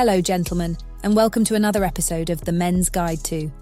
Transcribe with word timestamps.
Hello, 0.00 0.18
gentlemen, 0.22 0.78
and 1.02 1.14
welcome 1.14 1.44
to 1.44 1.54
another 1.54 1.84
episode 1.84 2.30
of 2.30 2.40
The 2.40 2.52
Men's 2.52 2.88
Guide 2.88 3.22
to. 3.24 3.52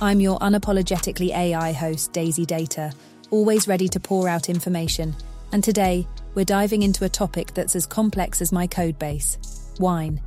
I'm 0.00 0.20
your 0.20 0.38
unapologetically 0.38 1.36
AI 1.36 1.72
host, 1.72 2.14
Daisy 2.14 2.46
Data, 2.46 2.94
always 3.30 3.68
ready 3.68 3.88
to 3.88 4.00
pour 4.00 4.26
out 4.26 4.48
information. 4.48 5.14
And 5.52 5.62
today, 5.62 6.08
we're 6.34 6.46
diving 6.46 6.82
into 6.82 7.04
a 7.04 7.10
topic 7.10 7.52
that's 7.52 7.76
as 7.76 7.84
complex 7.84 8.40
as 8.40 8.52
my 8.52 8.66
code 8.66 8.98
base 8.98 9.36
wine. 9.78 10.22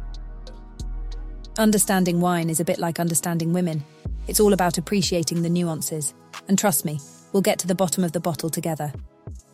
Understanding 1.58 2.22
wine 2.22 2.52
is 2.52 2.60
a 2.60 2.66
bit 2.66 2.78
like 2.78 3.00
understanding 3.00 3.52
women. 3.52 3.84
It's 4.28 4.40
all 4.40 4.54
about 4.54 4.78
appreciating 4.78 5.42
the 5.42 5.50
nuances. 5.50 6.14
And 6.48 6.60
trust 6.60 6.86
me, 6.86 7.00
we'll 7.34 7.42
get 7.42 7.58
to 7.58 7.68
the 7.68 7.74
bottom 7.74 8.04
of 8.04 8.12
the 8.12 8.20
bottle 8.20 8.52
together. 8.52 8.94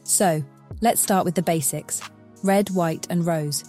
So, 0.04 0.43
let's 0.82 1.00
start 1.00 1.23
with 1.23 1.36
the 1.36 1.41
basics 1.41 2.02
red, 2.43 2.70
white, 2.71 3.07
and 3.09 3.25
rose. 3.25 3.64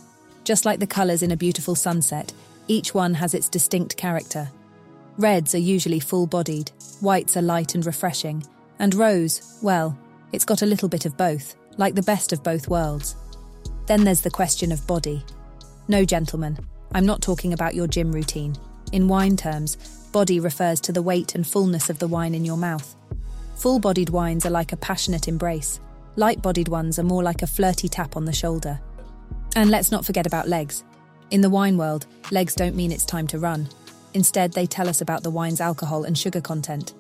Just 0.45 0.65
like 0.65 0.81
the 0.81 0.87
colours 0.87 1.23
in 1.23 1.31
a 1.31 1.37
beautiful 1.37 1.75
sunset, 1.75 2.33
each 2.69 2.95
one 2.95 3.15
has 3.15 3.35
its 3.35 3.49
distinct 3.49 3.97
character. 3.97 4.51
Reds 5.19 5.55
are 5.55 5.59
usually 5.59 6.01
full 6.01 6.27
bodied, 6.27 6.71
whites 7.01 7.37
are 7.37 7.43
light 7.43 7.75
and 7.75 7.85
refreshing, 7.85 8.45
and 8.79 8.95
rose, 8.95 9.59
well, 9.63 9.97
it's 10.33 10.45
got 10.45 10.63
a 10.63 10.67
little 10.67 10.89
bit 10.89 11.07
of 11.07 11.17
both, 11.17 11.55
like 11.77 11.95
the 11.95 12.03
best 12.03 12.33
of 12.33 12.43
both 12.43 12.69
worlds. 12.69 13.17
Then 13.87 14.05
there's 14.05 14.23
the 14.23 14.31
question 14.31 14.73
of 14.73 14.87
body. 14.87 15.25
No, 15.87 16.05
gentlemen, 16.05 16.59
I'm 16.93 17.07
not 17.07 17.23
talking 17.23 17.53
about 17.53 17.75
your 17.75 17.87
gym 17.87 18.11
routine. 18.11 18.57
In 18.93 19.09
wine 19.09 19.37
terms, 19.37 19.77
body 20.13 20.41
refers 20.41 20.81
to 20.83 20.93
the 20.93 21.03
weight 21.03 21.35
and 21.35 21.47
fullness 21.47 21.91
of 21.91 21.99
the 21.99 22.09
wine 22.09 22.35
in 22.35 22.45
your 22.45 22.57
mouth. 22.57 22.97
Full 23.57 23.79
bodied 23.79 24.11
wines 24.11 24.45
are 24.45 24.51
like 24.51 24.73
a 24.73 24.77
passionate 24.77 25.29
embrace, 25.29 25.79
light 26.17 26.43
bodied 26.43 26.69
ones 26.69 26.99
are 26.99 27.05
more 27.05 27.23
like 27.23 27.43
a 27.43 27.47
flirty 27.47 27.89
tap 27.89 28.17
on 28.17 28.25
the 28.25 28.33
shoulder. 28.33 28.81
And 29.55 29.71
let's 29.71 29.91
not 29.91 30.05
forget 30.05 30.27
about 30.27 30.49
legs. 30.49 30.85
In 31.31 31.41
the 31.41 31.51
wine 31.51 31.77
world, 31.77 32.07
legs 32.31 32.55
don't 32.55 32.77
mean 32.77 32.93
it's 32.93 33.05
time 33.05 33.27
to 33.29 33.39
run. 33.39 33.69
Instead, 34.15 34.53
they 34.53 34.67
tell 34.67 34.89
us 34.89 35.01
about 35.01 35.23
the 35.23 35.31
wine's 35.31 35.61
alcohol 35.61 36.05
and 36.05 36.17
sugar 36.17 36.41
content. 36.41 36.95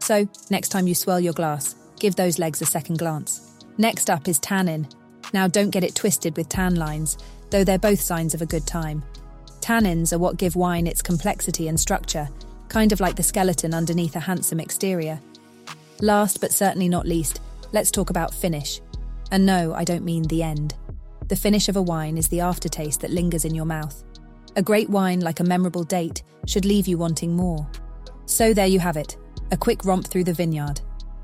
So, 0.00 0.28
next 0.50 0.68
time 0.68 0.86
you 0.86 0.94
swirl 0.94 1.20
your 1.20 1.32
glass, 1.32 1.74
give 1.98 2.16
those 2.16 2.38
legs 2.38 2.62
a 2.62 2.66
second 2.66 2.98
glance. 2.98 3.58
Next 3.76 4.10
up 4.10 4.28
is 4.28 4.38
tannin. 4.38 4.88
Now, 5.32 5.48
don't 5.48 5.70
get 5.70 5.84
it 5.84 5.94
twisted 5.94 6.36
with 6.36 6.48
tan 6.48 6.76
lines, 6.76 7.18
though 7.50 7.64
they're 7.64 7.78
both 7.78 8.00
signs 8.00 8.34
of 8.34 8.42
a 8.42 8.46
good 8.46 8.66
time. 8.66 9.02
Tannins 9.60 10.12
are 10.12 10.18
what 10.18 10.38
give 10.38 10.56
wine 10.56 10.86
its 10.86 11.02
complexity 11.02 11.68
and 11.68 11.78
structure, 11.78 12.28
kind 12.68 12.92
of 12.92 13.00
like 13.00 13.16
the 13.16 13.22
skeleton 13.22 13.74
underneath 13.74 14.16
a 14.16 14.20
handsome 14.20 14.60
exterior. 14.60 15.20
Last 16.00 16.40
but 16.40 16.52
certainly 16.52 16.88
not 16.88 17.06
least, 17.06 17.40
let's 17.72 17.90
talk 17.90 18.08
about 18.08 18.32
finish. 18.32 18.80
And 19.30 19.44
no, 19.44 19.74
I 19.74 19.84
don't 19.84 20.04
mean 20.04 20.22
the 20.22 20.42
end. 20.42 20.74
The 21.28 21.36
finish 21.36 21.68
of 21.68 21.76
a 21.76 21.82
wine 21.82 22.16
is 22.16 22.28
the 22.28 22.40
aftertaste 22.40 23.02
that 23.02 23.10
lingers 23.10 23.44
in 23.44 23.54
your 23.54 23.66
mouth. 23.66 24.02
A 24.56 24.62
great 24.62 24.88
wine, 24.88 25.20
like 25.20 25.40
a 25.40 25.44
memorable 25.44 25.84
date, 25.84 26.22
should 26.46 26.64
leave 26.64 26.88
you 26.88 26.96
wanting 26.96 27.36
more. 27.36 27.68
So 28.24 28.54
there 28.54 28.66
you 28.66 28.80
have 28.80 28.96
it 28.96 29.16
a 29.50 29.56
quick 29.56 29.84
romp 29.84 30.06
through 30.06 30.24
the 30.24 30.32
vineyard. 30.32 30.80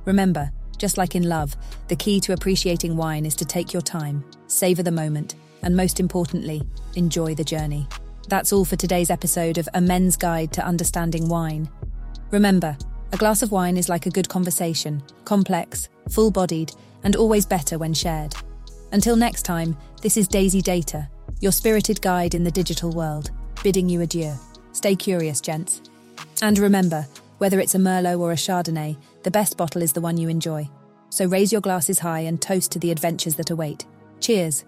Remember, 0.06 0.50
just 0.78 0.96
like 0.96 1.14
in 1.14 1.28
love, 1.28 1.56
the 1.88 1.96
key 1.96 2.20
to 2.20 2.32
appreciating 2.32 2.96
wine 2.96 3.26
is 3.26 3.34
to 3.36 3.44
take 3.44 3.72
your 3.72 3.82
time, 3.82 4.24
savour 4.46 4.82
the 4.82 4.90
moment, 4.90 5.34
and 5.62 5.76
most 5.76 6.00
importantly, 6.00 6.62
enjoy 6.96 7.34
the 7.34 7.44
journey. 7.44 7.86
That's 8.28 8.52
all 8.52 8.64
for 8.64 8.76
today's 8.76 9.10
episode 9.10 9.58
of 9.58 9.68
A 9.74 9.80
Men's 9.80 10.16
Guide 10.16 10.52
to 10.54 10.64
Understanding 10.64 11.28
Wine. 11.28 11.68
Remember, 12.30 12.76
a 13.12 13.18
glass 13.18 13.42
of 13.42 13.52
wine 13.52 13.76
is 13.76 13.90
like 13.90 14.06
a 14.06 14.10
good 14.10 14.28
conversation, 14.28 15.02
complex, 15.24 15.88
full 16.08 16.30
bodied, 16.30 16.72
and 17.02 17.16
always 17.16 17.44
better 17.44 17.76
when 17.76 17.92
shared. 17.92 18.34
Until 18.94 19.16
next 19.16 19.42
time, 19.42 19.76
this 20.02 20.16
is 20.16 20.28
Daisy 20.28 20.62
Data, 20.62 21.08
your 21.40 21.50
spirited 21.50 22.00
guide 22.00 22.32
in 22.32 22.44
the 22.44 22.50
digital 22.52 22.92
world, 22.92 23.32
bidding 23.64 23.88
you 23.88 24.02
adieu. 24.02 24.32
Stay 24.70 24.94
curious, 24.94 25.40
gents. 25.40 25.82
And 26.42 26.56
remember, 26.60 27.04
whether 27.38 27.58
it's 27.58 27.74
a 27.74 27.78
Merlot 27.78 28.20
or 28.20 28.30
a 28.30 28.36
Chardonnay, 28.36 28.96
the 29.24 29.32
best 29.32 29.56
bottle 29.56 29.82
is 29.82 29.92
the 29.92 30.00
one 30.00 30.16
you 30.16 30.28
enjoy. 30.28 30.70
So 31.10 31.26
raise 31.26 31.50
your 31.50 31.60
glasses 31.60 31.98
high 31.98 32.20
and 32.20 32.40
toast 32.40 32.70
to 32.70 32.78
the 32.78 32.92
adventures 32.92 33.34
that 33.34 33.50
await. 33.50 33.84
Cheers. 34.20 34.64